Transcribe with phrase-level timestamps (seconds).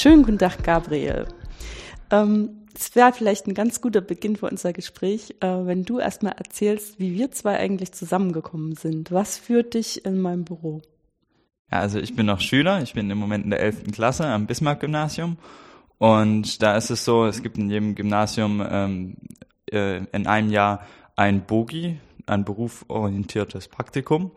[0.00, 1.26] Schönen guten Tag, Gabriel.
[2.10, 6.32] Ähm, es wäre vielleicht ein ganz guter Beginn für unser Gespräch, äh, wenn du erstmal
[6.32, 9.12] erzählst, wie wir zwei eigentlich zusammengekommen sind.
[9.12, 10.80] Was führt dich in meinem Büro?
[11.70, 13.92] Ja, also ich bin noch Schüler, ich bin im Moment in der 11.
[13.92, 15.36] Klasse am Bismarck-Gymnasium
[15.98, 19.16] und da ist es so, es gibt in jedem Gymnasium ähm,
[19.70, 24.30] äh, in einem Jahr ein Bogi, ein beruforientiertes Praktikum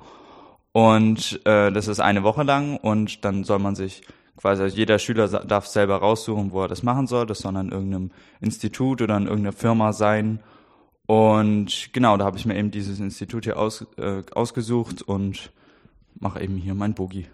[0.73, 4.01] und äh, das ist eine Woche lang und dann soll man sich
[4.37, 7.25] quasi jeder Schüler darf selber raussuchen, wo er das machen soll.
[7.25, 8.11] Das soll an irgendeinem
[8.41, 10.39] Institut oder an irgendeiner Firma sein.
[11.05, 15.51] Und genau, da habe ich mir eben dieses Institut hier aus, äh, ausgesucht und
[16.19, 17.27] mache eben hier mein Boogie.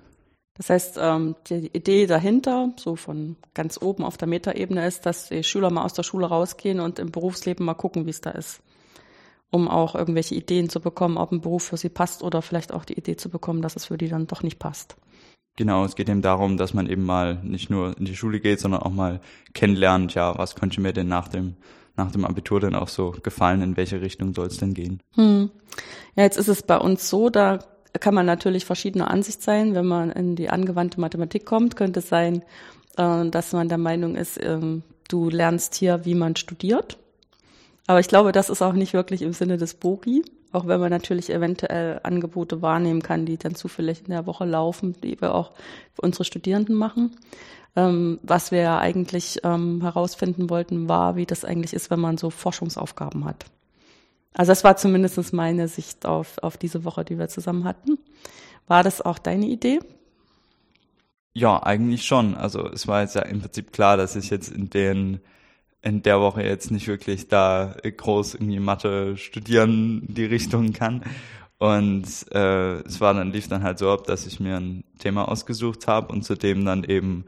[0.55, 5.30] Das heißt, ähm, die Idee dahinter, so von ganz oben auf der Metaebene, ist, dass
[5.30, 8.31] die Schüler mal aus der Schule rausgehen und im Berufsleben mal gucken, wie es da
[8.31, 8.61] ist.
[9.52, 12.84] Um auch irgendwelche Ideen zu bekommen, ob ein Beruf für sie passt oder vielleicht auch
[12.84, 14.97] die Idee zu bekommen, dass es für die dann doch nicht passt.
[15.59, 18.61] Genau, es geht eben darum, dass man eben mal nicht nur in die Schule geht,
[18.61, 19.20] sondern auch mal
[19.53, 21.58] kennenlernt, ja, was könnte mir denn nach dem,
[21.97, 25.02] nach dem Abitur denn auch so gefallen, in welche Richtung soll es denn gehen?
[25.16, 25.50] Hm.
[26.16, 27.59] Ja, jetzt ist es bei uns so, da
[28.00, 29.75] kann man natürlich verschiedener Ansicht sein.
[29.75, 32.41] Wenn man in die angewandte Mathematik kommt, könnte es sein,
[32.95, 34.62] äh, dass man der Meinung ist, äh,
[35.09, 36.97] du lernst hier, wie man studiert.
[37.86, 40.23] Aber ich glaube, das ist auch nicht wirklich im Sinne des Bogi.
[40.52, 44.95] Auch wenn man natürlich eventuell Angebote wahrnehmen kann, die dann zufällig in der Woche laufen,
[45.03, 45.52] die wir auch
[45.94, 47.16] für unsere Studierenden machen.
[47.75, 52.17] Ähm, was wir ja eigentlich ähm, herausfinden wollten, war, wie das eigentlich ist, wenn man
[52.17, 53.45] so Forschungsaufgaben hat.
[54.33, 58.00] Also das war zumindest meine Sicht auf, auf diese Woche, die wir zusammen hatten.
[58.67, 59.80] War das auch deine Idee?
[61.34, 62.36] Ja, eigentlich schon.
[62.36, 65.19] Also es war jetzt ja im Prinzip klar, dass ich jetzt in den
[65.81, 71.03] in der Woche jetzt nicht wirklich da groß irgendwie Mathe studieren die Richtung kann.
[71.58, 75.27] Und äh, es war dann lief dann halt so ab, dass ich mir ein Thema
[75.27, 77.25] ausgesucht habe und zudem dann eben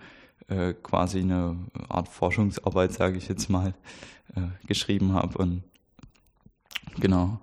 [0.47, 1.57] äh, quasi eine
[1.89, 3.73] Art Forschungsarbeit, sage ich jetzt mal,
[4.35, 5.63] äh, geschrieben habe und
[6.97, 7.39] genau.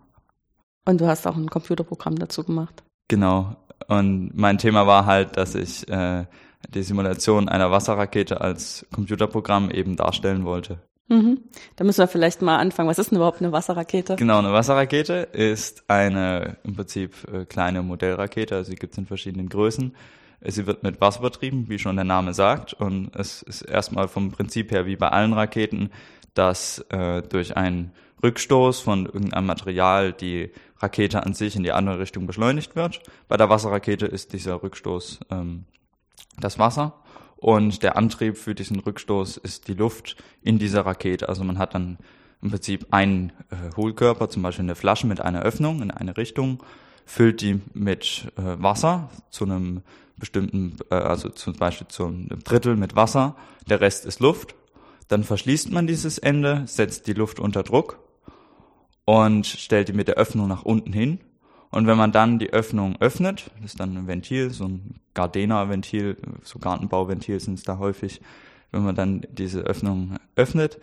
[0.87, 2.83] Und du hast auch ein Computerprogramm dazu gemacht.
[3.09, 3.57] Genau.
[3.87, 6.25] Und mein Thema war halt, dass ich äh,
[6.71, 10.79] die Simulation einer Wasserrakete als Computerprogramm eben darstellen wollte.
[11.09, 11.41] Mhm.
[11.77, 12.89] Da müssen wir vielleicht mal anfangen.
[12.89, 14.17] Was ist denn überhaupt eine Wasserrakete?
[14.17, 19.07] Genau, eine Wasserrakete ist eine im Prinzip äh, kleine Modellrakete, also sie gibt es in
[19.07, 19.95] verschiedenen Größen.
[20.41, 24.31] Sie wird mit Wasser betrieben, wie schon der Name sagt, und es ist erstmal vom
[24.31, 25.91] Prinzip her wie bei allen Raketen,
[26.35, 27.93] dass äh, durch einen
[28.23, 33.01] Rückstoß von irgendeinem Material die Rakete an sich in die andere Richtung beschleunigt wird.
[33.27, 35.65] Bei der Wasserrakete ist dieser Rückstoß ähm,
[36.39, 36.95] das Wasser
[37.39, 41.29] und der Antrieb für diesen Rückstoß ist die Luft in dieser Rakete.
[41.29, 41.99] Also man hat dann
[42.43, 46.63] im Prinzip einen äh, Hohlkörper, zum Beispiel eine Flasche mit einer Öffnung in eine Richtung,
[47.07, 49.83] füllt die mit äh, Wasser zu einem
[50.17, 53.37] bestimmten, äh, also zum Beispiel zu einem Drittel mit Wasser,
[53.69, 54.55] der Rest ist Luft.
[55.07, 58.01] Dann verschließt man dieses Ende, setzt die Luft unter Druck
[59.05, 61.21] und stellt die mit der Öffnung nach unten hin
[61.71, 66.17] und wenn man dann die Öffnung öffnet, das ist dann ein Ventil, so ein Gardena-Ventil,
[66.43, 68.21] so Gartenbauventil sind es da häufig,
[68.71, 70.81] wenn man dann diese Öffnung öffnet,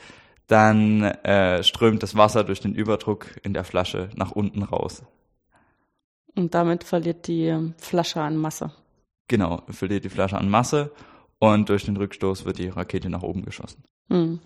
[0.47, 5.03] dann äh, strömt das Wasser durch den Überdruck in der Flasche nach unten raus.
[6.35, 8.72] Und damit verliert die Flasche an Masse.
[9.28, 10.91] Genau, verliert die Flasche an Masse
[11.40, 13.84] und durch den Rückstoß wird die Rakete nach oben geschossen.
[14.09, 14.40] Hm.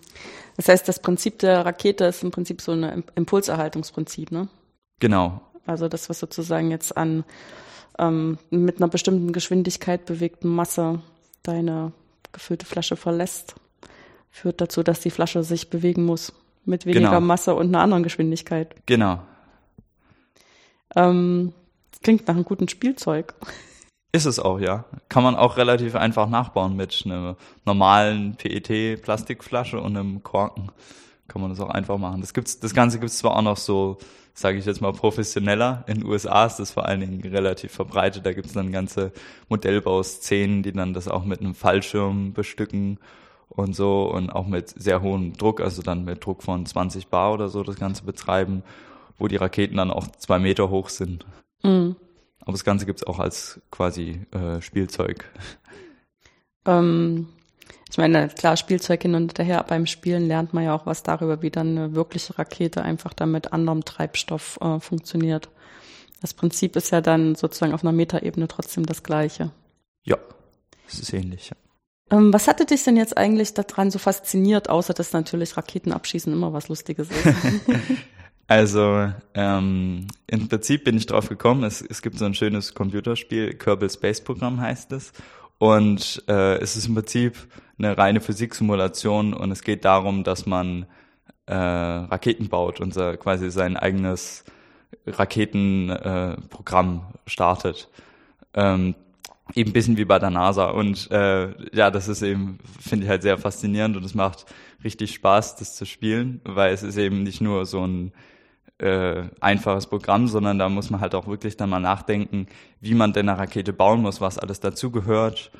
[0.56, 4.48] Das heißt, das Prinzip der Rakete ist im Prinzip so ein Impulserhaltungsprinzip, ne?
[5.00, 7.24] Genau, also das, was sozusagen jetzt an
[7.98, 11.00] ähm, mit einer bestimmten Geschwindigkeit bewegten Masse
[11.42, 11.92] deine
[12.32, 13.54] gefüllte Flasche verlässt,
[14.30, 16.32] führt dazu, dass die Flasche sich bewegen muss
[16.64, 17.20] mit weniger genau.
[17.20, 18.74] Masse und einer anderen Geschwindigkeit.
[18.86, 19.20] Genau.
[20.94, 21.52] Ähm,
[22.02, 23.34] klingt nach einem guten Spielzeug.
[24.12, 24.84] Ist es auch, ja.
[25.08, 30.72] Kann man auch relativ einfach nachbauen mit einer normalen PET-Plastikflasche und einem Korken.
[31.28, 32.20] Kann man das auch einfach machen.
[32.20, 33.98] Das gibt's, das Ganze gibt's zwar auch noch so
[34.40, 35.84] sage ich jetzt mal, professioneller.
[35.86, 38.24] In den USA ist das vor allen Dingen relativ verbreitet.
[38.24, 39.12] Da gibt es dann ganze
[39.48, 42.98] Modellbauszenen, die dann das auch mit einem Fallschirm bestücken
[43.48, 47.34] und so und auch mit sehr hohem Druck, also dann mit Druck von 20 Bar
[47.34, 48.62] oder so das Ganze betreiben,
[49.18, 51.26] wo die Raketen dann auch zwei Meter hoch sind.
[51.62, 51.96] Mhm.
[52.40, 55.28] Aber das Ganze gibt es auch als quasi äh, Spielzeug.
[56.66, 57.28] Ähm,
[57.90, 61.42] ich meine, klar, Spielzeug hin und her, beim Spielen lernt man ja auch was darüber,
[61.42, 65.48] wie dann eine wirkliche Rakete einfach dann mit anderem Treibstoff äh, funktioniert.
[66.20, 69.50] Das Prinzip ist ja dann sozusagen auf einer Metaebene trotzdem das gleiche.
[70.04, 70.18] Ja,
[70.86, 71.50] es ist ähnlich.
[71.50, 72.16] Ja.
[72.16, 76.52] Ähm, was hatte dich denn jetzt eigentlich daran so fasziniert, außer dass natürlich Raketenabschießen immer
[76.52, 77.26] was Lustiges ist?
[78.50, 83.54] Also ähm, im Prinzip bin ich drauf gekommen, es, es gibt so ein schönes Computerspiel,
[83.54, 85.12] Kerbal Space Programm heißt es.
[85.60, 87.36] Und äh, es ist im Prinzip
[87.78, 90.86] eine reine Physiksimulation und es geht darum, dass man
[91.44, 94.42] äh, Raketen baut und so quasi sein eigenes
[95.06, 97.90] Raketenprogramm äh, startet.
[98.54, 98.94] Ähm,
[99.54, 100.70] eben bisschen wie bei der NASA.
[100.70, 104.46] Und äh, ja, das ist eben, finde ich halt sehr faszinierend und es macht
[104.82, 108.12] richtig Spaß, das zu spielen, weil es ist eben nicht nur so ein
[108.80, 112.46] äh, einfaches Programm, sondern da muss man halt auch wirklich dann mal nachdenken,
[112.80, 115.50] wie man denn eine Rakete bauen muss, was alles dazugehört.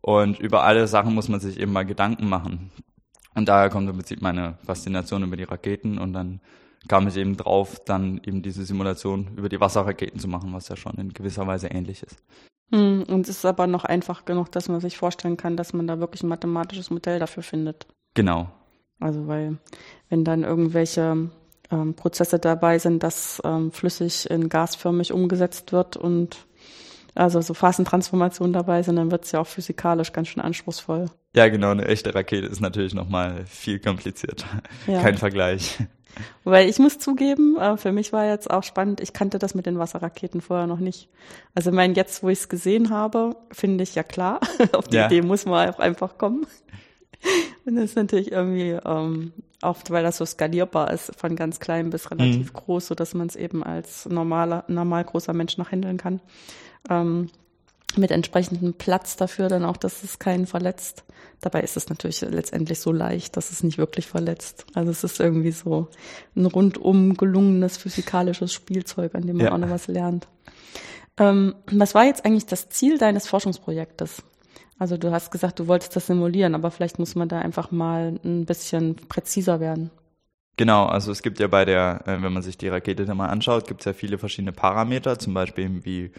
[0.00, 2.70] Und über alle Sachen muss man sich eben mal Gedanken machen.
[3.34, 6.40] Und daher kommt im Prinzip meine Faszination über die Raketen und dann
[6.88, 10.76] kam ich eben drauf, dann eben diese Simulation über die Wasserraketen zu machen, was ja
[10.76, 12.22] schon in gewisser Weise ähnlich ist.
[12.72, 15.86] Hm, und es ist aber noch einfach genug, dass man sich vorstellen kann, dass man
[15.86, 17.86] da wirklich ein mathematisches Modell dafür findet.
[18.14, 18.48] Genau.
[19.00, 19.58] Also weil
[20.08, 21.30] wenn dann irgendwelche
[21.70, 26.36] ähm, Prozesse dabei sind, dass ähm, flüssig in gasförmig umgesetzt wird und
[27.14, 31.06] also so Phasentransformationen dabei sind, dann wird es ja auch physikalisch ganz schön anspruchsvoll.
[31.34, 34.46] Ja, genau, eine echte Rakete ist natürlich nochmal viel komplizierter.
[34.86, 35.02] Ja.
[35.02, 35.78] Kein Vergleich.
[36.44, 39.66] Weil ich muss zugeben, äh, für mich war jetzt auch spannend, ich kannte das mit
[39.66, 41.08] den Wasserraketen vorher noch nicht.
[41.54, 44.40] Also mein jetzt, wo ich es gesehen habe, finde ich ja klar,
[44.72, 45.06] auf die ja.
[45.06, 46.46] Idee muss man auch einfach kommen.
[47.64, 49.32] Und das ist natürlich irgendwie ähm,
[49.62, 52.56] oft, weil das so skalierbar ist, von ganz klein bis relativ mhm.
[52.56, 56.20] groß, so dass man es eben als normaler, normal großer Mensch noch handeln kann.
[56.88, 57.28] Ähm,
[57.96, 61.04] mit entsprechendem Platz dafür dann auch, dass es keinen verletzt.
[61.40, 64.66] Dabei ist es natürlich letztendlich so leicht, dass es nicht wirklich verletzt.
[64.74, 65.88] Also es ist irgendwie so
[66.36, 69.52] ein rundum gelungenes physikalisches Spielzeug, an dem man ja.
[69.52, 70.28] auch noch was lernt.
[71.16, 74.22] Ähm, was war jetzt eigentlich das Ziel deines Forschungsprojektes?
[74.78, 78.18] Also du hast gesagt, du wolltest das simulieren, aber vielleicht muss man da einfach mal
[78.24, 79.90] ein bisschen präziser werden.
[80.56, 83.28] Genau, also es gibt ja bei der, äh, wenn man sich die Rakete da mal
[83.28, 86.10] anschaut, gibt es ja viele verschiedene Parameter, zum Beispiel wie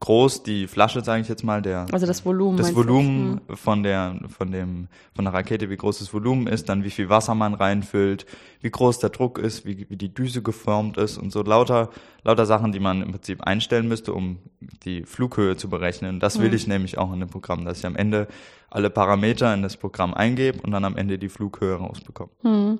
[0.00, 3.52] groß die Flasche, sage ich jetzt mal, der also das Volumen, das Volumen du?
[3.52, 3.56] Hm.
[3.56, 7.08] von der von dem von der Rakete, wie groß das Volumen ist, dann wie viel
[7.08, 8.26] Wasser man reinfüllt,
[8.60, 11.90] wie groß der Druck ist, wie, wie die Düse geformt ist und so lauter
[12.24, 14.38] lauter Sachen, die man im Prinzip einstellen müsste, um
[14.84, 16.20] die Flughöhe zu berechnen.
[16.20, 16.56] Das will mhm.
[16.56, 18.28] ich nämlich auch in dem Programm, dass ich am Ende
[18.70, 22.30] alle Parameter in das Programm eingebe und dann am Ende die Flughöhe rausbekomme.
[22.42, 22.78] Mhm.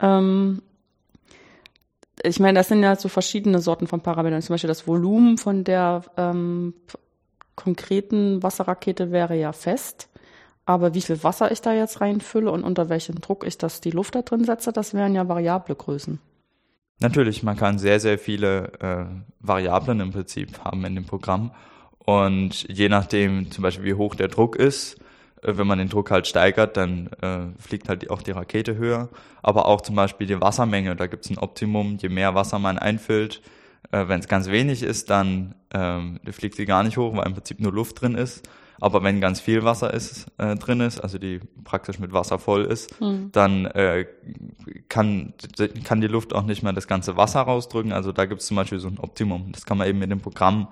[0.00, 0.62] Ähm,
[2.22, 4.42] ich meine, das sind ja so verschiedene Sorten von Parametern.
[4.42, 6.74] Zum Beispiel das Volumen von der ähm,
[7.54, 10.08] konkreten Wasserrakete wäre ja fest.
[10.64, 13.92] Aber wie viel Wasser ich da jetzt reinfülle und unter welchem Druck ich das die
[13.92, 16.18] Luft da drin setze, das wären ja variable Größen.
[16.98, 19.04] Natürlich, man kann sehr, sehr viele äh,
[19.40, 21.52] Variablen im Prinzip haben in dem Programm.
[21.98, 24.98] Und je nachdem zum Beispiel, wie hoch der Druck ist,
[25.42, 29.08] wenn man den Druck halt steigert, dann äh, fliegt halt auch die Rakete höher.
[29.42, 31.98] Aber auch zum Beispiel die Wassermenge, da gibt es ein Optimum.
[32.00, 33.42] Je mehr Wasser man einfüllt,
[33.92, 37.34] äh, wenn es ganz wenig ist, dann ähm, fliegt sie gar nicht hoch, weil im
[37.34, 38.48] Prinzip nur Luft drin ist.
[38.78, 42.64] Aber wenn ganz viel Wasser ist, äh, drin ist, also die praktisch mit Wasser voll
[42.64, 43.30] ist, mhm.
[43.32, 44.06] dann äh,
[44.88, 45.32] kann,
[45.84, 47.92] kann die Luft auch nicht mehr das ganze Wasser rausdrücken.
[47.92, 49.50] Also da gibt es zum Beispiel so ein Optimum.
[49.52, 50.68] Das kann man eben mit dem Programm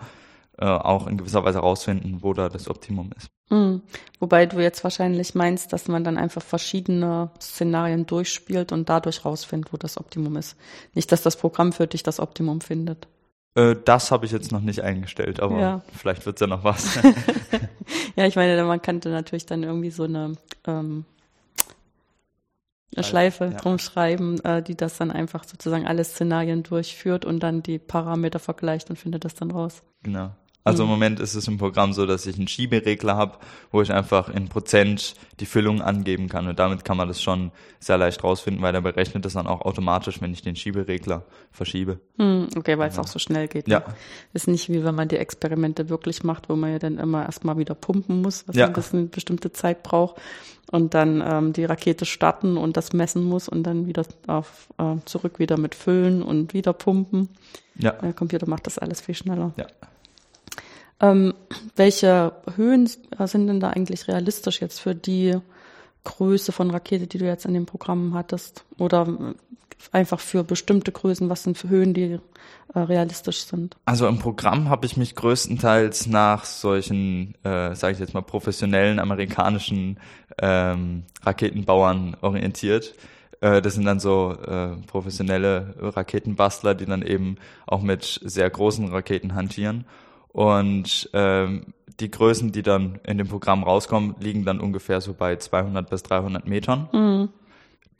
[0.58, 3.28] äh, auch in gewisser Weise rausfinden, wo da das Optimum ist.
[3.50, 3.82] Mhm.
[4.20, 9.72] Wobei du jetzt wahrscheinlich meinst, dass man dann einfach verschiedene Szenarien durchspielt und dadurch rausfindet,
[9.72, 10.56] wo das Optimum ist.
[10.94, 13.08] Nicht, dass das Programm für dich das Optimum findet.
[13.54, 15.82] Äh, das habe ich jetzt noch nicht eingestellt, aber ja.
[15.92, 16.98] vielleicht wird's ja noch was.
[18.16, 20.34] ja, ich meine, man könnte natürlich dann irgendwie so eine,
[20.66, 21.04] ähm,
[22.94, 23.58] eine Schleife ja.
[23.58, 28.38] drum schreiben, äh, die das dann einfach sozusagen alle Szenarien durchführt und dann die Parameter
[28.38, 29.82] vergleicht und findet das dann raus.
[30.02, 30.30] Genau.
[30.66, 30.94] Also im mhm.
[30.94, 33.36] Moment ist es im Programm so, dass ich einen Schieberegler habe,
[33.70, 36.48] wo ich einfach in Prozent die Füllung angeben kann.
[36.48, 39.60] Und damit kann man das schon sehr leicht rausfinden, weil er berechnet das dann auch
[39.60, 42.00] automatisch, wenn ich den Schieberegler verschiebe.
[42.16, 43.68] Hm, okay, weil es auch so schnell geht.
[43.68, 43.80] Ja.
[43.80, 43.84] Ne?
[44.32, 47.58] Ist nicht wie wenn man die Experimente wirklich macht, wo man ja dann immer erstmal
[47.58, 48.72] wieder pumpen muss, was ja.
[48.72, 50.16] eine bestimmte Zeit braucht.
[50.70, 54.96] Und dann ähm, die Rakete starten und das messen muss und dann wieder auf, äh,
[55.04, 57.28] zurück wieder mit füllen und wieder pumpen.
[57.76, 57.92] Ja.
[57.92, 59.52] Der Computer macht das alles viel schneller.
[59.58, 59.66] Ja.
[61.00, 61.34] Ähm,
[61.76, 65.36] welche Höhen sind denn da eigentlich realistisch jetzt für die
[66.04, 68.64] Größe von Rakete, die du jetzt in dem Programm hattest?
[68.78, 69.34] Oder
[69.92, 72.18] einfach für bestimmte Größen, was sind für Höhen, die
[72.74, 73.76] äh, realistisch sind?
[73.84, 78.98] Also im Programm habe ich mich größtenteils nach solchen, äh, sage ich jetzt mal, professionellen
[78.98, 79.98] amerikanischen
[80.38, 82.94] ähm, Raketenbauern orientiert.
[83.40, 87.36] Äh, das sind dann so äh, professionelle Raketenbastler, die dann eben
[87.66, 89.84] auch mit sehr großen Raketen hantieren.
[90.34, 91.66] Und ähm,
[92.00, 96.02] die Größen, die dann in dem Programm rauskommen, liegen dann ungefähr so bei 200 bis
[96.02, 96.88] 300 Metern.
[96.92, 97.28] Mhm.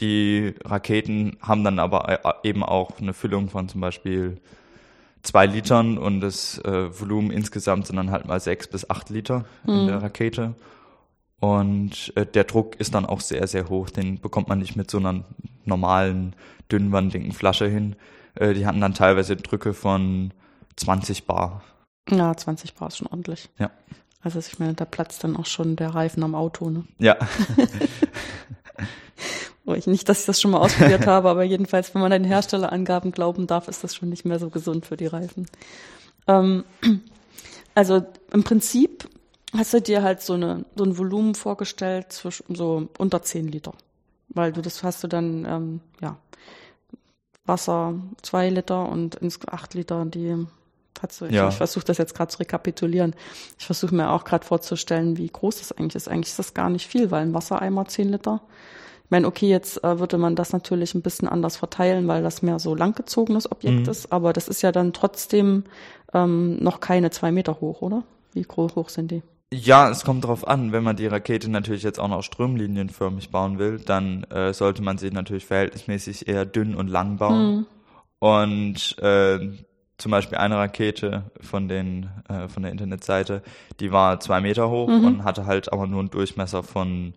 [0.01, 4.41] Die Raketen haben dann aber äh, eben auch eine Füllung von zum Beispiel
[5.23, 9.45] zwei Litern und das äh, Volumen insgesamt sind dann halt mal sechs bis acht Liter
[9.65, 9.87] in Mhm.
[9.87, 10.55] der Rakete.
[11.39, 13.91] Und äh, der Druck ist dann auch sehr, sehr hoch.
[13.91, 15.23] Den bekommt man nicht mit so einer
[15.65, 16.35] normalen,
[16.73, 17.95] dünnwandigen Flasche hin.
[18.35, 20.33] Äh, die hatten dann teilweise Drücke von
[20.75, 21.63] 20 Bar.
[22.11, 23.49] Ja, 20 Bar ist schon ordentlich.
[23.59, 23.71] Ja.
[24.23, 26.85] Also ich meine, da platzt dann auch schon der Reifen am Auto, ne?
[26.99, 27.17] Ja,
[29.67, 32.25] Oh, ich, nicht, dass ich das schon mal ausprobiert habe, aber jedenfalls, wenn man den
[32.25, 35.47] Herstellerangaben glauben darf, ist das schon nicht mehr so gesund für die Reifen.
[36.27, 36.65] Ähm,
[37.75, 39.09] also im Prinzip
[39.57, 43.73] hast du dir halt so, eine, so ein Volumen vorgestellt zwischen so unter 10 Liter.
[44.29, 46.19] Weil du das hast du dann, ähm, ja,
[47.47, 50.47] Wasser 2 Liter und ins 8 Liter, die
[51.31, 51.49] Ja.
[51.49, 53.15] ich versuche das jetzt gerade zu rekapitulieren.
[53.59, 56.09] Ich versuche mir auch gerade vorzustellen, wie groß das eigentlich ist.
[56.09, 58.41] Eigentlich ist das gar nicht viel, weil ein Wassereimer 10 Liter.
[59.05, 62.41] Ich meine, okay, jetzt äh, würde man das natürlich ein bisschen anders verteilen, weil das
[62.43, 63.89] mehr so langgezogenes Objekt Mhm.
[63.91, 65.65] ist, aber das ist ja dann trotzdem
[66.15, 68.03] ähm, noch keine zwei Meter hoch, oder?
[68.33, 69.23] Wie groß hoch sind die?
[69.53, 70.73] Ja, es kommt drauf an.
[70.73, 74.99] Wenn man die Rakete natürlich jetzt auch noch stromlinienförmig bauen will, dann äh, sollte man
[74.99, 77.57] sie natürlich verhältnismäßig eher dünn und lang bauen.
[77.57, 77.67] Mhm.
[78.21, 79.39] Und äh,
[79.99, 83.43] zum Beispiel eine Rakete von den äh, von der Internetseite,
[83.81, 85.05] die war zwei Meter hoch Mhm.
[85.05, 87.15] und hatte halt aber nur einen Durchmesser von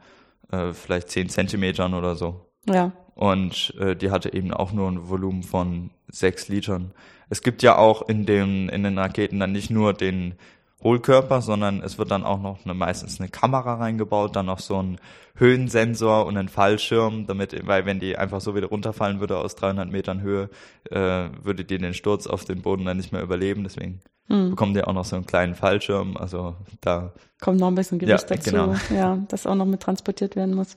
[0.51, 2.45] äh, vielleicht zehn Zentimetern oder so.
[2.69, 2.91] Ja.
[3.15, 6.91] Und äh, die hatte eben auch nur ein Volumen von sechs Litern.
[7.29, 10.35] Es gibt ja auch in dem in den Raketen dann nicht nur den
[10.83, 14.81] Hohlkörper, sondern es wird dann auch noch eine, meistens eine Kamera reingebaut, dann noch so
[14.81, 14.99] ein
[15.35, 19.89] Höhensensor und ein Fallschirm, damit, weil wenn die einfach so wieder runterfallen würde aus 300
[19.91, 20.49] Metern Höhe,
[20.89, 23.63] äh, würde die den Sturz auf den Boden dann nicht mehr überleben.
[23.63, 24.49] Deswegen Mhm.
[24.51, 26.17] bekommt ihr auch noch so einen kleinen Fallschirm.
[26.17, 28.75] Also da, Kommt noch ein bisschen Gewicht Ja, dazu, genau.
[28.93, 30.75] ja, das auch noch mit transportiert werden muss.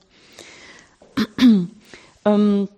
[2.25, 2.69] ähm,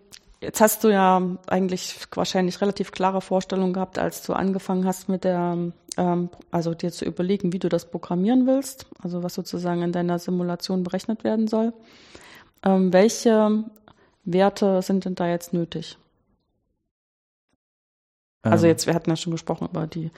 [0.43, 5.23] jetzt hast du ja eigentlich wahrscheinlich relativ klare Vorstellungen gehabt, als du angefangen hast mit
[5.23, 5.57] der,
[5.97, 10.19] ähm, also dir zu überlegen, wie du das programmieren willst, also was sozusagen in deiner
[10.19, 11.73] Simulation berechnet werden soll.
[12.63, 13.63] Ähm, welche
[14.25, 15.97] Werte sind denn da jetzt nötig?
[18.43, 20.12] Also ähm, jetzt, wir hatten ja schon gesprochen über die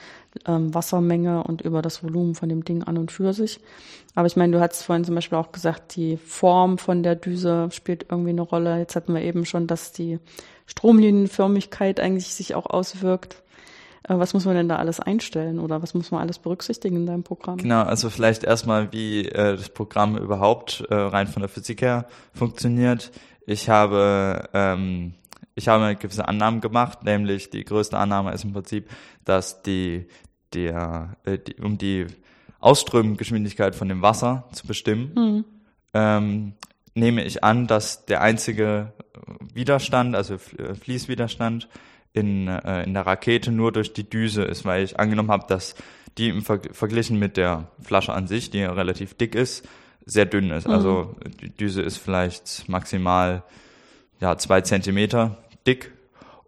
[0.46, 3.60] ähm, Wassermenge und über das Volumen von dem Ding an und für sich.
[4.14, 7.68] Aber ich meine, du hattest vorhin zum Beispiel auch gesagt, die Form von der Düse
[7.70, 8.78] spielt irgendwie eine Rolle.
[8.78, 10.18] Jetzt hatten wir eben schon, dass die
[10.66, 13.42] Stromlinienförmigkeit eigentlich sich auch auswirkt.
[14.08, 17.06] Äh, was muss man denn da alles einstellen oder was muss man alles berücksichtigen in
[17.06, 17.58] deinem Programm?
[17.58, 22.06] Genau, also vielleicht erstmal, wie äh, das Programm überhaupt äh, rein von der Physik her
[22.32, 23.12] funktioniert.
[23.46, 25.14] Ich habe ähm,
[25.56, 28.88] ich habe gewisse Annahmen gemacht, nämlich die größte Annahme ist im Prinzip,
[29.24, 30.06] dass die,
[30.54, 32.06] der, äh, die um die
[32.60, 35.44] Ausströmgeschwindigkeit von dem Wasser zu bestimmen, Hm.
[35.94, 36.52] ähm,
[36.94, 38.92] nehme ich an, dass der einzige
[39.52, 41.68] Widerstand, also äh, Fließwiderstand
[42.12, 45.74] in, äh, in der Rakete nur durch die Düse ist, weil ich angenommen habe, dass
[46.18, 49.66] die im Ver verglichen mit der Flasche an sich, die ja relativ dick ist,
[50.06, 50.66] sehr dünn ist.
[50.66, 53.42] Also die Düse ist vielleicht maximal
[54.20, 55.36] ja, zwei Zentimeter
[55.66, 55.92] dick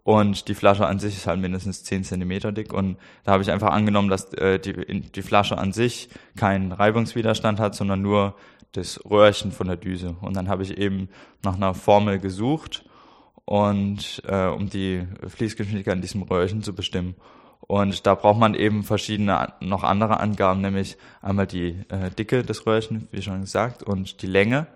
[0.03, 3.51] und die Flasche an sich ist halt mindestens zehn Zentimeter dick und da habe ich
[3.51, 8.35] einfach angenommen, dass äh, die, die Flasche an sich keinen Reibungswiderstand hat, sondern nur
[8.71, 10.15] das Röhrchen von der Düse.
[10.21, 11.09] Und dann habe ich eben
[11.43, 12.85] nach einer Formel gesucht
[13.45, 17.15] und äh, um die Fließgeschwindigkeit in diesem Röhrchen zu bestimmen.
[17.61, 22.65] Und da braucht man eben verschiedene noch andere Angaben, nämlich einmal die äh, Dicke des
[22.65, 24.67] Röhrchens, wie schon gesagt, und die Länge.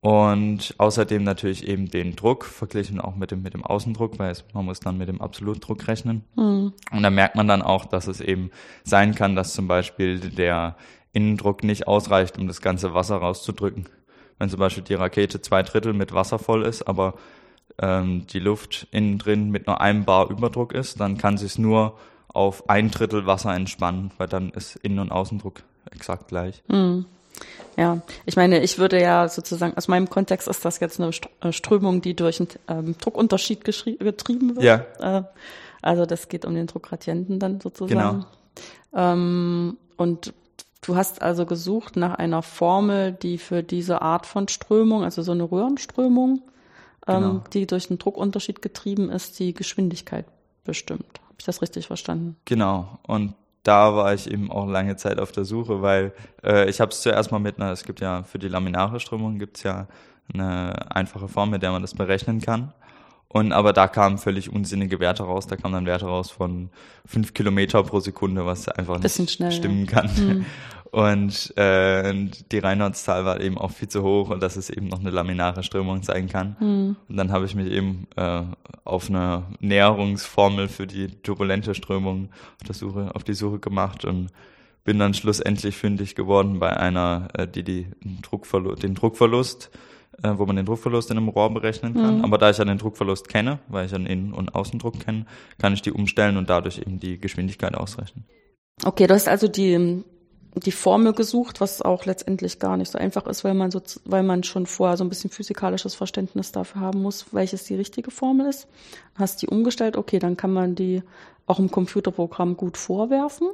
[0.00, 4.44] Und außerdem natürlich eben den Druck, verglichen auch mit dem, mit dem Außendruck, weil es,
[4.54, 6.24] man muss dann mit dem Absolutdruck rechnen.
[6.36, 6.72] Hm.
[6.92, 8.50] Und da merkt man dann auch, dass es eben
[8.84, 10.76] sein kann, dass zum Beispiel der
[11.12, 13.88] Innendruck nicht ausreicht, um das ganze Wasser rauszudrücken.
[14.38, 17.14] Wenn zum Beispiel die Rakete zwei Drittel mit Wasser voll ist, aber
[17.80, 21.58] ähm, die Luft innen drin mit nur einem Bar Überdruck ist, dann kann sie es
[21.58, 26.62] nur auf ein Drittel Wasser entspannen, weil dann ist Innen- und Außendruck exakt gleich.
[26.68, 27.06] Hm.
[27.76, 31.52] Ja, ich meine, ich würde ja sozusagen, aus meinem Kontext ist das jetzt eine äh,
[31.52, 34.64] Strömung, die durch einen ähm, Druckunterschied getrieben wird.
[34.64, 34.84] Ja.
[35.18, 35.22] Äh,
[35.80, 38.24] also das geht um den Druckgradienten dann sozusagen.
[38.94, 39.12] Genau.
[39.12, 40.32] Ähm, und
[40.82, 45.32] du hast also gesucht nach einer Formel, die für diese Art von Strömung, also so
[45.32, 46.42] eine Röhrenströmung,
[47.06, 47.44] ähm, Genau.
[47.52, 50.26] die durch einen Druckunterschied getrieben ist, die Geschwindigkeit
[50.64, 51.20] bestimmt.
[51.24, 52.36] Habe ich das richtig verstanden?
[52.44, 52.98] Genau.
[53.06, 53.34] Und
[53.68, 57.02] da war ich eben auch lange Zeit auf der Suche, weil äh, ich habe es
[57.02, 59.86] zuerst mal mit einer, es gibt ja für die laminare Strömung gibt's ja
[60.32, 62.72] eine einfache Form, mit der man das berechnen kann.
[63.30, 65.46] Und aber da kamen völlig unsinnige Werte raus.
[65.46, 66.70] Da kamen dann Werte raus von
[67.04, 70.46] fünf Kilometer pro Sekunde, was einfach Bisschen nicht schnell, stimmen kann.
[70.90, 72.14] Und äh,
[72.50, 75.62] die Reinholdszahl war eben auch viel zu hoch und dass es eben noch eine laminare
[75.62, 76.56] Strömung sein kann.
[76.60, 76.96] Mhm.
[77.08, 78.42] Und dann habe ich mich eben äh,
[78.84, 82.30] auf eine Näherungsformel für die turbulente Strömung
[82.60, 84.28] auf, der Suche, auf die Suche gemacht und
[84.84, 87.86] bin dann schlussendlich fündig geworden bei einer, äh, die, die
[88.22, 89.70] Druckverlust, den Druckverlust,
[90.22, 92.18] äh, wo man den Druckverlust in einem Rohr berechnen kann.
[92.18, 92.24] Mhm.
[92.24, 95.26] Aber da ich ja den Druckverlust kenne, weil ich ja den Innen- und Außendruck kenne,
[95.58, 98.24] kann ich die umstellen und dadurch eben die Geschwindigkeit ausrechnen.
[98.84, 100.02] Okay, du hast also die,
[100.58, 104.22] die Formel gesucht, was auch letztendlich gar nicht so einfach ist, weil man so, weil
[104.22, 108.46] man schon vorher so ein bisschen physikalisches Verständnis dafür haben muss, welches die richtige Formel
[108.46, 108.66] ist.
[109.14, 111.02] Hast die umgestellt, okay, dann kann man die
[111.46, 113.48] auch im Computerprogramm gut vorwerfen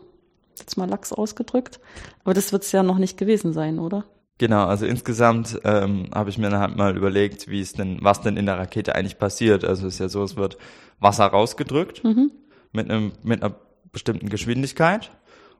[0.58, 1.80] jetzt mal lax ausgedrückt.
[2.24, 4.04] Aber das wird es ja noch nicht gewesen sein, oder?
[4.38, 8.20] Genau, also insgesamt ähm, habe ich mir dann halt mal überlegt, wie es denn, was
[8.20, 9.64] denn in der Rakete eigentlich passiert.
[9.64, 10.58] Also es ist ja so, es wird
[10.98, 12.32] Wasser rausgedrückt mhm.
[12.72, 13.54] mit einem mit einer
[13.92, 15.12] bestimmten Geschwindigkeit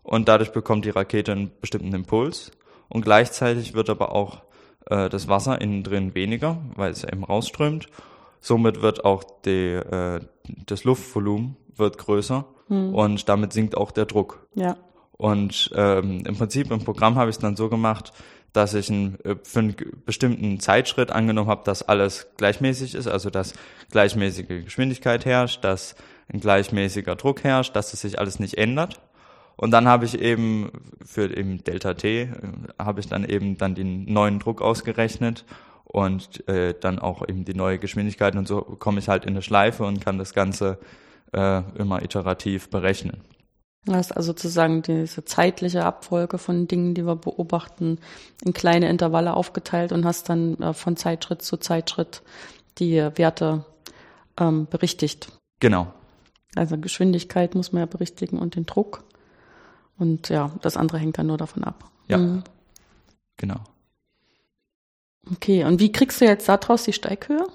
[0.04, 2.52] und dadurch bekommt die Rakete einen bestimmten Impuls
[2.88, 4.42] und gleichzeitig wird aber auch
[4.87, 7.88] äh, das Wasser innen drin weniger, weil es eben rausströmt.
[8.40, 10.20] Somit wird auch die, äh,
[10.66, 12.94] das Luftvolumen wird größer hm.
[12.94, 14.46] und damit sinkt auch der Druck.
[14.54, 14.76] Ja.
[15.16, 18.12] Und ähm, im Prinzip im Programm habe ich es dann so gemacht,
[18.52, 23.30] dass ich ein, äh, für einen bestimmten Zeitschritt angenommen habe, dass alles gleichmäßig ist, also
[23.30, 23.54] dass
[23.90, 25.94] gleichmäßige Geschwindigkeit herrscht, dass
[26.32, 29.00] ein gleichmäßiger Druck herrscht, dass es sich alles nicht ändert.
[29.56, 30.70] Und dann habe ich eben
[31.04, 32.28] für eben Delta T äh,
[32.78, 35.44] habe ich dann eben dann den neuen Druck ausgerechnet
[35.84, 39.42] und äh, dann auch eben die neue Geschwindigkeit und so komme ich halt in eine
[39.42, 40.78] Schleife und kann das Ganze
[41.32, 43.20] äh, immer iterativ berechnen.
[43.87, 47.99] Das ist also sozusagen diese zeitliche Abfolge von Dingen, die wir beobachten,
[48.42, 52.23] in kleine Intervalle aufgeteilt und hast dann äh, von Zeitschritt zu Zeitschritt
[52.78, 53.64] die Werte
[54.40, 55.28] ähm, berichtigt.
[55.61, 55.92] Genau.
[56.56, 59.04] Also Geschwindigkeit muss man ja berichtigen und den Druck.
[59.98, 61.90] Und ja, das andere hängt dann nur davon ab.
[62.08, 62.18] Ja.
[62.18, 62.42] Mhm.
[63.36, 63.60] Genau.
[65.32, 67.46] Okay, und wie kriegst du jetzt daraus die Steighöhe?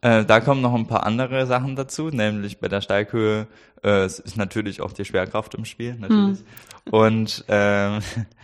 [0.00, 3.46] Äh, da kommen noch ein paar andere Sachen dazu, nämlich bei der Steighöhe
[3.82, 6.38] äh, ist natürlich auch die Schwerkraft im Spiel, natürlich.
[6.38, 6.92] Hm.
[6.92, 8.00] Und ähm,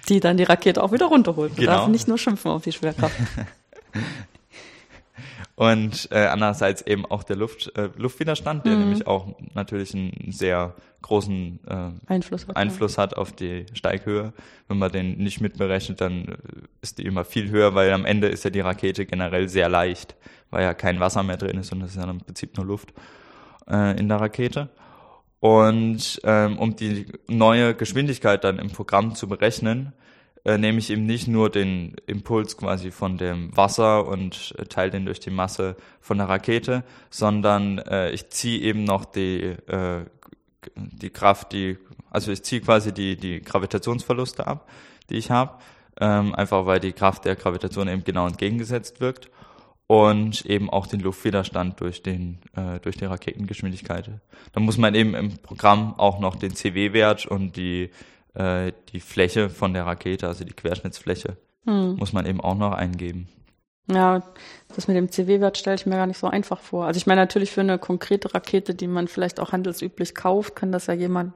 [0.08, 1.52] die dann die Rakete auch wieder runterholt.
[1.52, 1.72] Du genau.
[1.72, 3.14] darfst nicht nur schimpfen auf die Schwerkraft.
[5.56, 8.80] Und äh, andererseits eben auch der Luft, äh, Luftwiderstand, der mhm.
[8.80, 14.32] nämlich auch natürlich einen sehr großen äh, Einfluss, hat, Einfluss hat auf die Steighöhe.
[14.66, 16.36] Wenn man den nicht mitberechnet, dann
[16.82, 20.16] ist die immer viel höher, weil am Ende ist ja die Rakete generell sehr leicht,
[20.50, 22.92] weil ja kein Wasser mehr drin ist und es ist ja im Prinzip nur Luft
[23.70, 24.70] äh, in der Rakete.
[25.38, 29.92] Und ähm, um die neue Geschwindigkeit dann im Programm zu berechnen,
[30.44, 34.90] äh, nehme ich eben nicht nur den Impuls quasi von dem Wasser und äh, teile
[34.90, 40.04] den durch die Masse von der Rakete, sondern äh, ich ziehe eben noch die, äh,
[40.76, 41.78] die Kraft, die,
[42.10, 44.68] also ich ziehe quasi die, die Gravitationsverluste ab,
[45.08, 45.58] die ich habe,
[46.00, 49.30] ähm, einfach weil die Kraft der Gravitation eben genau entgegengesetzt wirkt
[49.86, 54.10] und eben auch den Luftwiderstand durch den äh, durch die Raketengeschwindigkeit.
[54.52, 57.90] Da muss man eben im Programm auch noch den CW-Wert und die
[58.34, 61.96] äh, die Fläche von der Rakete, also die Querschnittsfläche, hm.
[61.96, 63.28] muss man eben auch noch eingeben.
[63.86, 64.22] Ja,
[64.74, 66.86] das mit dem CW-Wert stelle ich mir gar nicht so einfach vor.
[66.86, 70.72] Also ich meine natürlich für eine konkrete Rakete, die man vielleicht auch handelsüblich kauft, kann
[70.72, 71.34] das ja jemand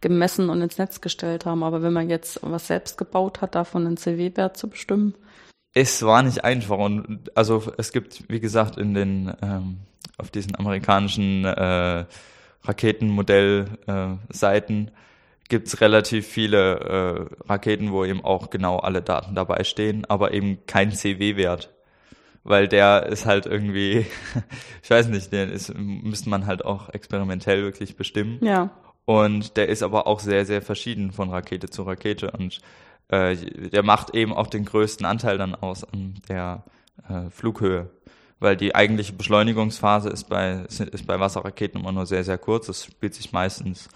[0.00, 1.62] gemessen und ins Netz gestellt haben.
[1.62, 5.14] Aber wenn man jetzt was selbst gebaut hat, davon einen CW-Wert zu bestimmen.
[5.74, 9.76] Es war nicht einfach und also es gibt, wie gesagt, in den ähm,
[10.18, 12.06] auf diesen amerikanischen äh,
[12.64, 14.90] Raketenmodell-Seiten äh,
[15.48, 20.58] gibt's relativ viele äh, Raketen, wo eben auch genau alle Daten dabei stehen, aber eben
[20.66, 21.72] kein CW-Wert.
[22.42, 24.06] Weil der ist halt irgendwie,
[24.82, 28.38] ich weiß nicht, den ist, müsste man halt auch experimentell wirklich bestimmen.
[28.42, 28.70] Ja.
[29.04, 32.60] Und der ist aber auch sehr, sehr verschieden von Rakete zu Rakete und
[33.08, 36.64] äh, der macht eben auch den größten Anteil dann aus an der
[37.08, 37.90] äh, Flughöhe.
[38.38, 42.66] Weil die eigentliche Beschleunigungsphase ist bei, ist bei Wasserraketen immer nur sehr, sehr kurz.
[42.66, 43.88] Das spielt sich meistens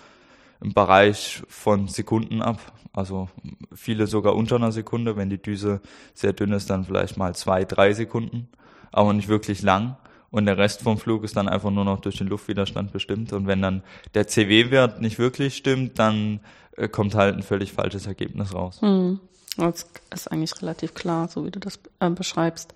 [0.61, 2.59] im Bereich von Sekunden ab.
[2.93, 3.29] Also
[3.75, 5.17] viele sogar unter einer Sekunde.
[5.17, 5.81] Wenn die Düse
[6.15, 8.49] sehr dünn ist, dann vielleicht mal zwei, drei Sekunden,
[8.93, 9.97] aber nicht wirklich lang.
[10.31, 13.33] Und der Rest vom Flug ist dann einfach nur noch durch den Luftwiderstand bestimmt.
[13.33, 13.83] Und wenn dann
[14.15, 16.41] der CW-Wert nicht wirklich stimmt, dann
[16.77, 18.81] äh, kommt halt ein völlig falsches Ergebnis raus.
[18.81, 19.19] Hm.
[19.57, 22.75] Das ist eigentlich relativ klar, so wie du das äh, beschreibst.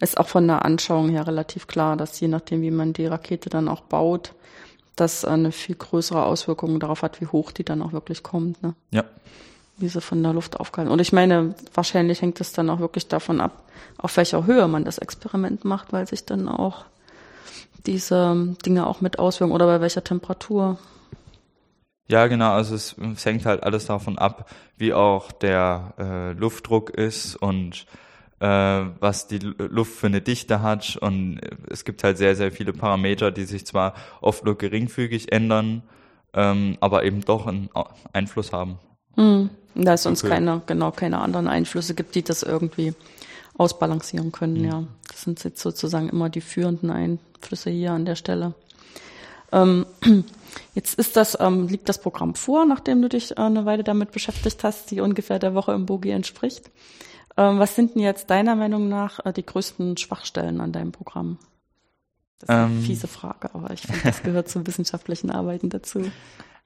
[0.00, 3.48] Ist auch von der Anschauung her relativ klar, dass je nachdem, wie man die Rakete
[3.48, 4.34] dann auch baut,
[5.00, 8.62] das eine viel größere Auswirkung darauf hat, wie hoch die dann auch wirklich kommt.
[8.62, 8.74] Ne?
[8.90, 9.04] Ja.
[9.76, 10.92] Wie sie von der Luft aufgehalten.
[10.92, 13.62] Und ich meine, wahrscheinlich hängt es dann auch wirklich davon ab,
[13.96, 16.84] auf welcher Höhe man das Experiment macht, weil sich dann auch
[17.86, 20.78] diese Dinge auch mit auswirken oder bei welcher Temperatur.
[22.08, 22.52] Ja, genau.
[22.52, 27.86] Also es, es hängt halt alles davon ab, wie auch der äh, Luftdruck ist und
[28.40, 30.96] was die Luft für eine Dichte hat.
[30.96, 35.82] Und es gibt halt sehr, sehr viele Parameter, die sich zwar oft nur geringfügig ändern,
[36.34, 37.68] ähm, aber eben doch einen
[38.12, 38.78] Einfluss haben.
[39.16, 39.50] Mhm.
[39.74, 40.34] Da es sonst okay.
[40.34, 42.94] keine, genau, keine anderen Einflüsse gibt, die das irgendwie
[43.56, 44.64] ausbalancieren können, mhm.
[44.64, 44.84] ja.
[45.08, 48.54] Das sind jetzt sozusagen immer die führenden Einflüsse hier an der Stelle.
[49.52, 49.86] Ähm,
[50.74, 54.12] jetzt ist das, ähm, liegt das Programm vor, nachdem du dich äh, eine Weile damit
[54.12, 56.70] beschäftigt hast, die ungefähr der Woche im Bogi entspricht.
[57.38, 61.38] Ähm, was sind denn jetzt deiner Meinung nach äh, die größten Schwachstellen an deinem Programm?
[62.40, 62.82] Das ist eine ähm.
[62.82, 66.10] fiese Frage, aber ich finde, das gehört zum wissenschaftlichen Arbeiten dazu.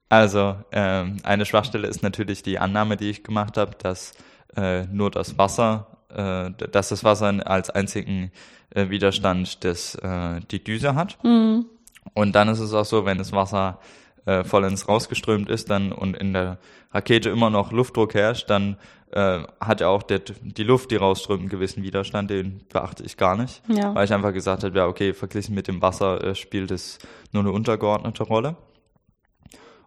[0.08, 4.12] Also ähm, eine Schwachstelle ist natürlich die Annahme, die ich gemacht habe, dass
[4.56, 8.32] äh, nur das Wasser, äh, dass das Wasser als einzigen
[8.70, 11.22] äh, Widerstand des, äh, die Düse hat.
[11.22, 11.66] Mhm.
[12.14, 13.78] Und dann ist es auch so, wenn das Wasser
[14.24, 16.58] äh, vollends rausgeströmt ist dann und in der
[16.92, 18.76] Rakete immer noch Luftdruck herrscht, dann
[19.12, 23.16] äh, hat ja auch der, die Luft, die rausströmt, einen gewissen Widerstand, den beachte ich
[23.16, 23.62] gar nicht.
[23.68, 23.94] Ja.
[23.94, 26.98] Weil ich einfach gesagt habe, ja, okay, verglichen mit dem Wasser äh, spielt es
[27.32, 28.56] nur eine untergeordnete Rolle.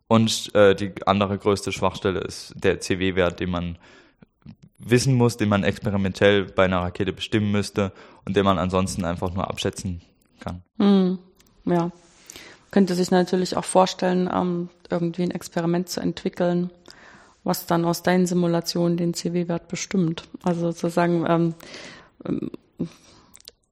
[0.07, 3.77] Und äh, die andere größte Schwachstelle ist der CW-Wert, den man
[4.77, 7.91] wissen muss, den man experimentell bei einer Rakete bestimmen müsste
[8.25, 10.01] und den man ansonsten einfach nur abschätzen
[10.39, 10.61] kann.
[10.77, 11.17] Hm,
[11.65, 11.91] ja.
[12.69, 16.69] Könnte sich natürlich auch vorstellen, ähm, irgendwie ein Experiment zu entwickeln,
[17.45, 20.27] was dann aus deinen Simulationen den CW-Wert bestimmt.
[20.43, 21.53] Also sozusagen ähm,
[22.25, 22.51] ähm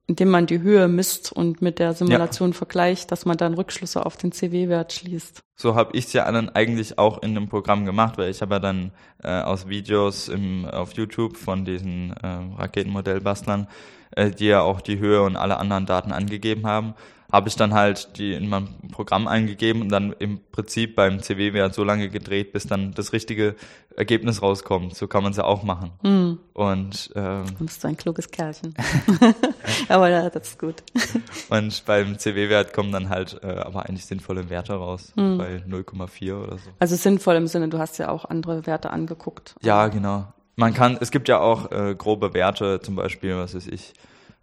[0.06, 2.56] indem man die Höhe misst und mit der Simulation ja.
[2.56, 5.40] vergleicht, dass man dann Rückschlüsse auf den CW-Wert schließt.
[5.56, 8.56] So habe ich es ja dann eigentlich auch in dem Programm gemacht, weil ich habe
[8.56, 8.90] ja dann
[9.22, 12.26] äh, aus Videos im, auf YouTube von diesen äh,
[12.58, 13.66] Raketenmodellbastlern,
[14.10, 16.94] äh, die ja auch die Höhe und alle anderen Daten angegeben haben,
[17.34, 21.74] habe ich dann halt die in mein Programm eingegeben und dann im Prinzip beim CW-Wert
[21.74, 23.56] so lange gedreht, bis dann das richtige
[23.96, 24.94] Ergebnis rauskommt.
[24.94, 25.90] So kann man es ja auch machen.
[26.02, 26.38] Hm.
[26.52, 28.72] Und ähm, du bist so ein kluges Kerlchen.
[29.88, 30.76] aber ja, das ist gut.
[31.50, 35.36] und beim CW-Wert kommen dann halt äh, aber eigentlich sinnvolle Werte raus, hm.
[35.36, 36.70] bei 0,4 oder so.
[36.78, 39.56] Also sinnvoll im Sinne, du hast ja auch andere Werte angeguckt.
[39.60, 40.28] Ja, genau.
[40.54, 43.92] Man kann, es gibt ja auch äh, grobe Werte, zum Beispiel, was weiß ich,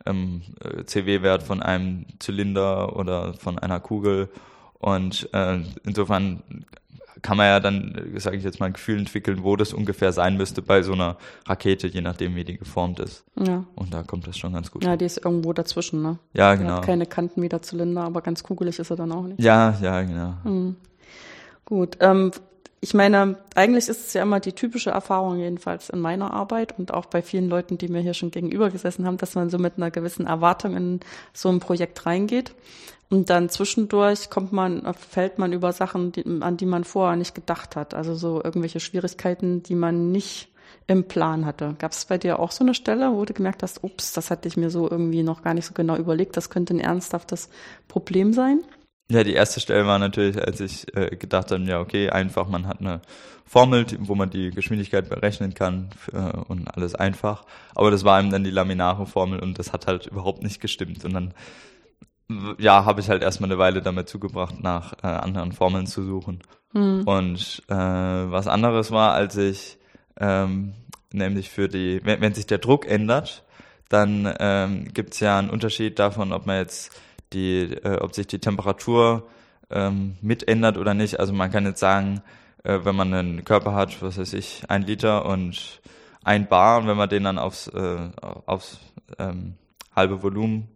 [0.05, 4.29] ähm, äh, CW-Wert von einem Zylinder oder von einer Kugel.
[4.79, 6.43] Und äh, insofern
[7.21, 10.37] kann man ja dann, sage ich jetzt mal, ein Gefühl entwickeln, wo das ungefähr sein
[10.37, 13.23] müsste bei so einer Rakete, je nachdem, wie die geformt ist.
[13.39, 13.63] Ja.
[13.75, 14.83] Und da kommt das schon ganz gut.
[14.83, 16.17] Ja, die ist irgendwo dazwischen, ne?
[16.33, 16.69] Ja, genau.
[16.69, 19.39] Die hat keine Kanten wie der Zylinder, aber ganz kugelig ist er dann auch nicht.
[19.39, 20.33] Ja, ja, genau.
[20.43, 20.75] Mhm.
[21.65, 21.97] Gut.
[21.99, 22.31] Ähm,
[22.83, 26.91] ich meine, eigentlich ist es ja immer die typische Erfahrung, jedenfalls in meiner Arbeit und
[26.91, 29.77] auch bei vielen Leuten, die mir hier schon gegenüber gesessen haben, dass man so mit
[29.77, 30.99] einer gewissen Erwartung in
[31.31, 32.55] so ein Projekt reingeht.
[33.11, 37.35] Und dann zwischendurch kommt man, fällt man über Sachen, die, an die man vorher nicht
[37.35, 37.93] gedacht hat.
[37.93, 40.49] Also so irgendwelche Schwierigkeiten, die man nicht
[40.87, 41.75] im Plan hatte.
[41.77, 44.47] Gab es bei dir auch so eine Stelle, wo du gemerkt hast, ups, das hatte
[44.47, 47.49] ich mir so irgendwie noch gar nicht so genau überlegt, das könnte ein ernsthaftes
[47.87, 48.61] Problem sein?
[49.09, 52.67] Ja, die erste Stelle war natürlich, als ich äh, gedacht habe, ja, okay, einfach, man
[52.67, 53.01] hat eine
[53.45, 57.43] Formel, wo man die Geschwindigkeit berechnen kann äh, und alles einfach.
[57.75, 61.03] Aber das war eben dann die laminare Formel und das hat halt überhaupt nicht gestimmt.
[61.03, 61.33] Und dann,
[62.57, 66.39] ja, habe ich halt erstmal eine Weile damit zugebracht, nach äh, anderen Formeln zu suchen.
[66.71, 67.03] Mhm.
[67.03, 69.77] Und äh, was anderes war, als ich
[70.17, 70.73] ähm,
[71.11, 73.43] nämlich für die, wenn, wenn sich der Druck ändert,
[73.89, 76.97] dann ähm, gibt es ja einen Unterschied davon, ob man jetzt
[77.33, 79.27] die, äh, ob sich die Temperatur
[79.69, 81.19] ähm, mitändert oder nicht.
[81.19, 82.21] Also man kann jetzt sagen,
[82.63, 85.81] äh, wenn man einen Körper hat, was weiß ich, ein Liter und
[86.23, 88.09] ein Bar, und wenn man den dann aufs, äh,
[88.45, 88.79] aufs
[89.17, 89.55] ähm,
[89.95, 90.67] halbe Volumen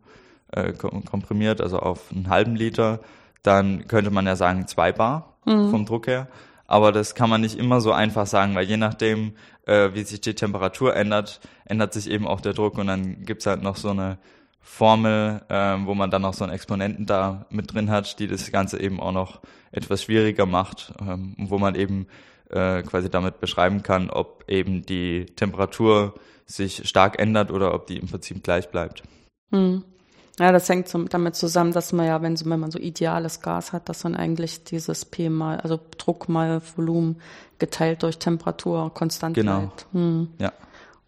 [0.52, 3.00] äh, komprimiert, also auf einen halben Liter,
[3.44, 5.70] dann könnte man ja sagen zwei Bar mhm.
[5.70, 6.28] vom Druck her.
[6.68, 9.34] Aber das kann man nicht immer so einfach sagen, weil je nachdem,
[9.68, 13.46] äh, wie sich die Temperatur ändert, ändert sich eben auch der Druck und dann gibt's
[13.46, 14.18] halt noch so eine
[14.68, 18.52] Formel, ähm, wo man dann noch so einen Exponenten da mit drin hat, die das
[18.52, 19.40] Ganze eben auch noch
[19.72, 22.08] etwas schwieriger macht, ähm, wo man eben
[22.50, 26.16] äh, quasi damit beschreiben kann, ob eben die Temperatur
[26.48, 29.04] sich stark ändert oder ob die im Prinzip gleich bleibt.
[29.52, 29.84] Hm.
[30.40, 33.72] Ja, das hängt zum, damit zusammen, dass man ja, wenn, wenn man so ideales Gas
[33.72, 37.22] hat, dass dann eigentlich dieses P mal, also Druck mal Volumen
[37.60, 39.60] geteilt durch Temperatur konstant genau.
[39.60, 39.86] bleibt.
[39.94, 40.30] Hm.
[40.40, 40.52] Ja.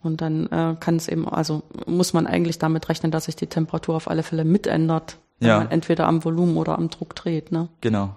[0.01, 3.47] Und dann äh, kann es eben, also muss man eigentlich damit rechnen, dass sich die
[3.47, 5.57] Temperatur auf alle Fälle mitändert, wenn ja.
[5.57, 7.51] man entweder am Volumen oder am Druck dreht.
[7.51, 7.67] Ne?
[7.81, 8.15] Genau.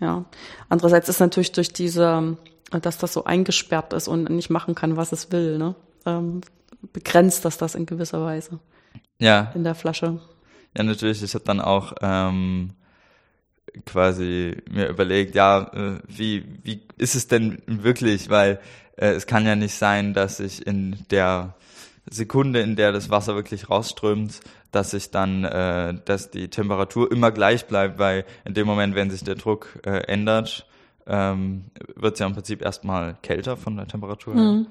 [0.00, 0.24] Ja.
[0.68, 2.36] Andererseits ist natürlich durch diese,
[2.70, 5.74] dass das so eingesperrt ist und nicht machen kann, was es will, ne?
[6.06, 6.42] Ähm,
[6.92, 8.58] begrenzt das das in gewisser Weise.
[9.18, 9.52] Ja.
[9.54, 10.20] In der Flasche.
[10.76, 11.22] Ja, natürlich.
[11.22, 12.70] Ich habe dann auch ähm,
[13.86, 18.30] quasi mir überlegt, ja, äh, wie, wie ist es denn wirklich?
[18.30, 18.60] Weil
[18.96, 21.54] äh, es kann ja nicht sein, dass ich in der
[22.10, 27.30] Sekunde, in der das Wasser wirklich rausströmt, dass sich dann, äh, dass die Temperatur immer
[27.30, 30.66] gleich bleibt, weil in dem Moment, wenn sich der Druck äh, ändert,
[31.06, 34.34] ähm, wird es ja im Prinzip erstmal kälter von der Temperatur.
[34.34, 34.66] Mhm.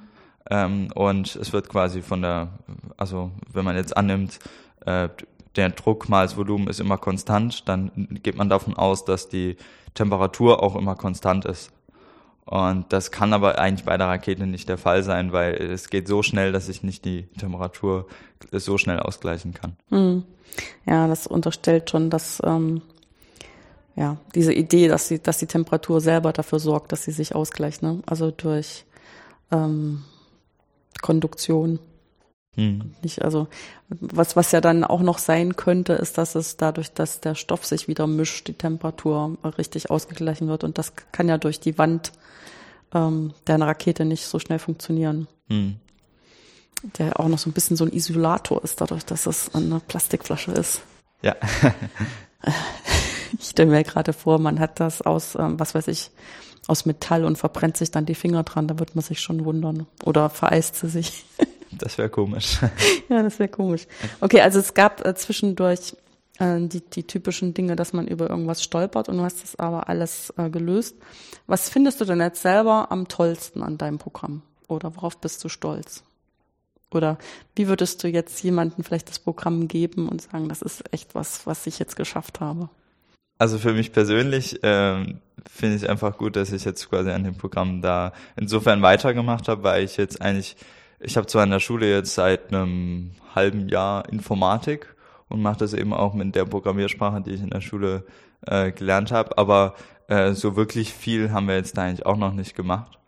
[0.50, 2.50] Ähm, und es wird quasi von der,
[2.98, 4.40] also wenn man jetzt annimmt,
[4.86, 5.10] äh,
[5.56, 7.92] der Druck mal das Volumen ist immer konstant, dann
[8.24, 9.58] geht man davon aus, dass die
[9.94, 11.72] Temperatur auch immer konstant ist.
[12.46, 16.08] Und das kann aber eigentlich bei der Rakete nicht der Fall sein, weil es geht
[16.08, 18.08] so schnell, dass ich nicht die Temperatur
[18.52, 19.78] so schnell ausgleichen kann.
[19.90, 20.24] Hm.
[20.86, 22.82] Ja, das unterstellt schon, dass ähm,
[23.96, 27.82] ja diese Idee, dass sie, dass die Temperatur selber dafür sorgt, dass sie sich ausgleicht,
[27.82, 28.02] ne?
[28.06, 28.86] Also durch
[29.52, 30.04] ähm,
[31.02, 31.80] Konduktion.
[32.56, 32.94] Hm.
[33.02, 33.48] Nicht, also
[33.90, 37.66] was, was ja dann auch noch sein könnte, ist, dass es dadurch, dass der Stoff
[37.66, 40.64] sich wieder mischt, die Temperatur richtig ausgeglichen wird.
[40.64, 42.12] Und das kann ja durch die Wand
[42.94, 45.28] ähm, der Rakete nicht so schnell funktionieren.
[45.50, 45.78] Hm.
[46.98, 50.52] Der auch noch so ein bisschen so ein Isolator ist, dadurch, dass es eine Plastikflasche
[50.52, 50.82] ist.
[51.22, 51.36] Ja.
[53.40, 56.12] ich stelle mir gerade vor, man hat das aus, ähm, was weiß ich,
[56.68, 59.88] aus Metall und verbrennt sich dann die Finger dran, da wird man sich schon wundern.
[60.04, 61.26] Oder vereist sie sich.
[61.80, 62.60] Das wäre komisch.
[63.10, 63.88] ja, das wäre komisch.
[64.22, 65.96] Okay, also es gab äh, zwischendurch
[66.40, 69.90] äh, die, die typischen Dinge, dass man über irgendwas stolpert und du hast das aber
[69.90, 70.96] alles äh, gelöst.
[71.48, 74.42] Was findest du denn jetzt selber am tollsten an deinem Programm?
[74.68, 76.04] Oder worauf bist du stolz?
[76.92, 77.18] Oder
[77.56, 81.46] wie würdest du jetzt jemandem vielleicht das Programm geben und sagen, das ist echt was,
[81.48, 82.70] was ich jetzt geschafft habe?
[83.40, 87.36] Also für mich persönlich ähm, finde ich einfach gut, dass ich jetzt quasi an dem
[87.36, 90.56] Programm da insofern weitergemacht habe, weil ich jetzt eigentlich
[91.04, 94.96] ich habe zwar in der Schule jetzt seit einem halben Jahr Informatik
[95.30, 98.06] und mache das eben auch mit der Programmiersprache, die ich in der Schule
[98.46, 99.76] äh, gelernt habe, aber
[100.08, 103.00] äh, so wirklich viel haben wir jetzt da eigentlich auch noch nicht gemacht.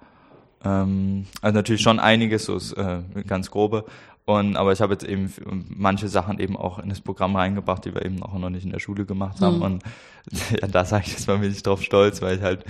[0.63, 3.86] Ähm, also natürlich schon einiges, so ist, äh, ganz grobe.
[4.26, 5.32] Und aber ich habe jetzt eben
[5.70, 8.72] manche Sachen eben auch in das Programm reingebracht, die wir eben auch noch nicht in
[8.72, 9.58] der Schule gemacht haben.
[9.58, 9.62] Mhm.
[9.62, 9.84] Und
[10.62, 12.66] ja, da sage ich jetzt mal bin ich drauf stolz, weil ich halt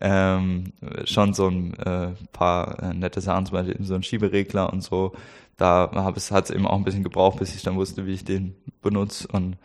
[0.00, 0.72] ähm,
[1.04, 5.12] schon so ein äh, paar äh, nette Sachen, zum Beispiel so ein Schieberegler und so,
[5.56, 8.12] da habe es hat es eben auch ein bisschen gebraucht, bis ich dann wusste, wie
[8.12, 9.56] ich den benutze und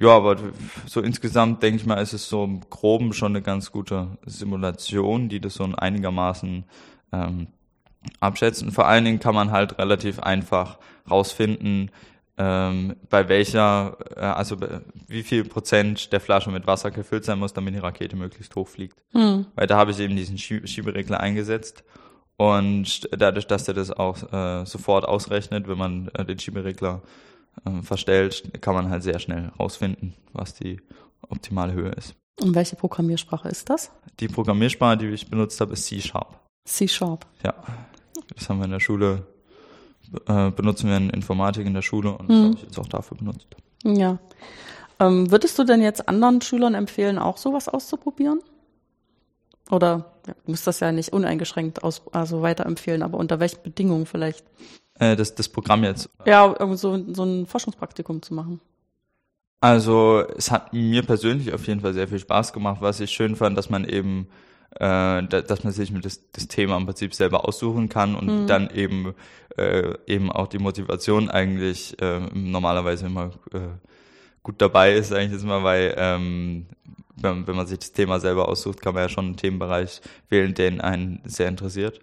[0.00, 0.36] ja, aber
[0.86, 5.28] so insgesamt denke ich mal, ist es so im Groben schon eine ganz gute Simulation,
[5.28, 6.64] die das so einigermaßen
[7.12, 7.48] ähm,
[8.20, 8.62] abschätzt.
[8.62, 10.78] Und vor allen Dingen kann man halt relativ einfach
[11.10, 11.90] rausfinden,
[12.38, 14.56] ähm, bei welcher, äh, also
[15.08, 18.68] wie viel Prozent der Flasche mit Wasser gefüllt sein muss, damit die Rakete möglichst hoch
[18.68, 19.02] fliegt.
[19.12, 19.46] Mhm.
[19.56, 21.82] Weil da habe ich eben diesen Schieberegler eingesetzt.
[22.36, 27.02] Und dadurch, dass er das auch äh, sofort ausrechnet, wenn man äh, den Schieberegler
[27.66, 30.80] äh, verstellt, kann man halt sehr schnell rausfinden, was die
[31.28, 32.14] optimale Höhe ist.
[32.40, 33.90] Und welche Programmiersprache ist das?
[34.20, 36.38] Die Programmiersprache, die ich benutzt habe, ist C-Sharp.
[36.64, 37.26] C-Sharp.
[37.44, 37.54] Ja.
[38.34, 39.26] Das haben wir in der Schule
[40.26, 42.44] äh, benutzen wir in Informatik in der Schule und das mhm.
[42.44, 43.46] habe ich jetzt auch dafür benutzt.
[43.84, 44.18] Ja.
[45.00, 48.40] Ähm, würdest du denn jetzt anderen Schülern empfehlen, auch sowas auszuprobieren?
[49.70, 54.06] Oder ja, du musst das ja nicht uneingeschränkt aus, also weiterempfehlen, aber unter welchen Bedingungen
[54.06, 54.44] vielleicht?
[54.98, 56.08] Äh, das, das Programm jetzt.
[56.24, 58.60] Ja, so, so ein Forschungspraktikum zu machen.
[59.60, 63.36] Also es hat mir persönlich auf jeden Fall sehr viel Spaß gemacht, was ich schön
[63.36, 64.28] fand, dass man eben
[64.78, 68.46] äh, dass man sich mit das, das Thema im Prinzip selber aussuchen kann und mhm.
[68.46, 69.14] dann eben
[69.56, 73.58] äh, eben auch die Motivation eigentlich äh, normalerweise immer äh,
[74.42, 76.66] gut dabei ist, eigentlich jetzt mal, weil ähm,
[77.16, 80.54] wenn, wenn man sich das Thema selber aussucht, kann man ja schon einen Themenbereich wählen,
[80.54, 82.00] den einen sehr interessiert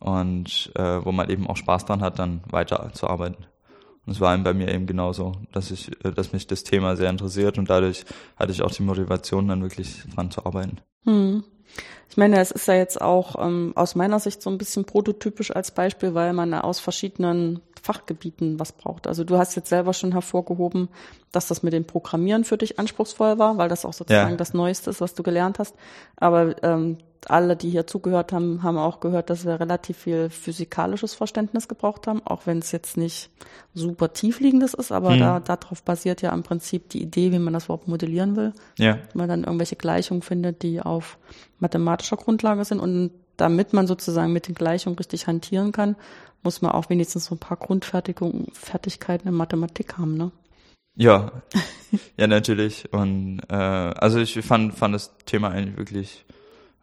[0.00, 3.46] und äh, wo man eben auch Spaß dran hat, dann weiterzuarbeiten.
[4.06, 6.96] Und es war eben bei mir eben genauso, dass ich, äh, dass mich das Thema
[6.96, 8.04] sehr interessiert und dadurch
[8.36, 10.78] hatte ich auch die Motivation, dann wirklich dran zu arbeiten.
[11.04, 11.44] Hm.
[12.08, 15.50] Ich meine, es ist ja jetzt auch ähm, aus meiner Sicht so ein bisschen prototypisch
[15.50, 19.06] als Beispiel, weil man aus verschiedenen Fachgebieten was braucht.
[19.06, 20.88] Also du hast jetzt selber schon hervorgehoben,
[21.32, 24.36] dass das mit dem Programmieren für dich anspruchsvoll war, weil das auch sozusagen ja.
[24.36, 25.74] das Neueste ist, was du gelernt hast.
[26.16, 26.98] Aber ähm,
[27.30, 32.06] alle, die hier zugehört haben, haben auch gehört, dass wir relativ viel physikalisches Verständnis gebraucht
[32.06, 33.30] haben, auch wenn es jetzt nicht
[33.74, 35.20] super tiefliegendes ist, aber mhm.
[35.20, 38.52] da darauf basiert ja im Prinzip die Idee, wie man das überhaupt modellieren will.
[38.78, 38.98] Ja.
[39.12, 41.18] Wenn man dann irgendwelche Gleichungen findet, die auf
[41.58, 45.96] mathematischer Grundlage sind und damit man sozusagen mit den Gleichungen richtig hantieren kann,
[46.42, 50.30] muss man auch wenigstens so ein paar Grundfertigkeiten in Mathematik haben, ne?
[50.96, 51.32] Ja,
[52.16, 52.92] ja natürlich.
[52.92, 56.24] Und äh, also ich fand fand das Thema eigentlich wirklich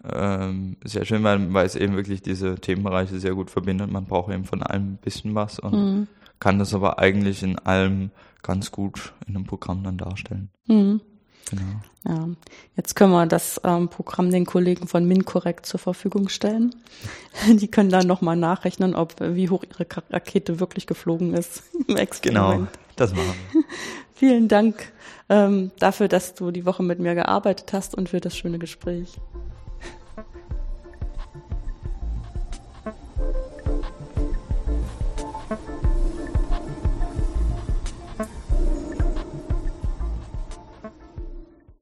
[0.10, 3.92] ähm, sehr schön, weil, weil es eben wirklich diese Themenbereiche sehr gut verbindet.
[3.92, 6.08] Man braucht eben von allem ein bisschen was und mhm.
[6.40, 8.12] kann das aber eigentlich in allem
[8.42, 10.50] ganz gut in einem Programm dann darstellen.
[10.68, 11.02] Mhm.
[11.50, 11.82] Genau.
[12.08, 12.30] Ja,
[12.78, 16.74] jetzt können wir das ähm, Programm den Kollegen von MinCorrect zur Verfügung stellen.
[17.48, 22.54] Die können dann nochmal nachrechnen, ob wie hoch ihre Rakete wirklich geflogen ist im Experiment.
[22.54, 23.64] Genau, das machen wir.
[24.14, 24.92] Vielen Dank
[25.30, 29.20] ähm, dafür, dass du die Woche mit mir gearbeitet hast und für das schöne Gespräch.